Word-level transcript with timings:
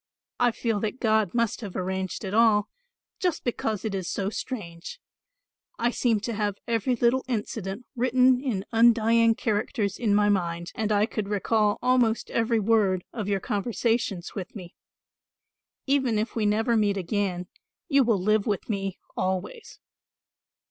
I 0.39 0.49
feel 0.49 0.79
that 0.79 0.99
God 0.99 1.35
must 1.35 1.61
have 1.61 1.75
arranged 1.75 2.25
it 2.25 2.33
all, 2.33 2.67
just 3.19 3.43
because 3.43 3.85
it 3.85 3.93
is 3.93 4.09
so 4.09 4.31
strange. 4.31 4.99
I 5.77 5.91
seem 5.91 6.19
to 6.21 6.33
have 6.33 6.57
every 6.67 6.95
little 6.95 7.23
incident 7.27 7.85
written 7.95 8.41
in 8.43 8.65
undying 8.71 9.35
characters 9.35 9.99
in 9.99 10.15
my 10.15 10.27
mind, 10.27 10.71
and 10.73 10.91
I 10.91 11.05
could 11.05 11.27
recall 11.29 11.77
almost 11.83 12.31
every 12.31 12.59
word 12.59 13.03
of 13.13 13.27
your 13.27 13.39
conversations 13.39 14.33
with 14.33 14.55
me. 14.55 14.73
Even 15.85 16.17
if 16.17 16.35
we 16.35 16.47
never 16.47 16.75
meet 16.75 16.97
again, 16.97 17.45
you 17.87 18.03
will 18.03 18.17
live 18.19 18.47
with 18.47 18.67
me 18.69 18.97
always." 19.15 19.77